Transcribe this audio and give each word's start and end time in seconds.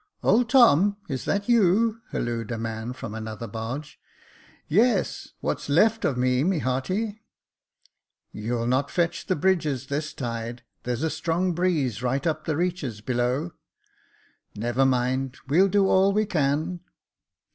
"Old 0.23 0.49
Tom, 0.49 0.97
is 1.07 1.25
that 1.25 1.47
you?" 1.47 2.01
hallooed 2.11 2.49
a 2.49 2.57
man 2.57 2.91
from 2.91 3.13
another 3.13 3.45
barge." 3.45 3.99
Yes; 4.67 5.29
what's 5.41 5.69
left 5.69 6.05
of 6.05 6.17
me, 6.17 6.43
my 6.43 6.57
hearty." 6.57 7.21
*' 7.81 8.05
You'll 8.31 8.65
not 8.65 8.89
fetch 8.89 9.27
the 9.27 9.35
bridges 9.35 9.85
this 9.85 10.11
tide— 10.11 10.63
there's 10.85 11.03
a 11.03 11.11
strong 11.11 11.53
breeze 11.53 12.01
right 12.01 12.25
up 12.25 12.45
the 12.45 12.57
reaches 12.57 13.01
below."" 13.01 13.53
Never 14.55 14.87
mind, 14.87 15.37
we'll 15.47 15.69
do 15.69 15.87
all 15.87 16.11
we 16.13 16.25
can. 16.25 16.79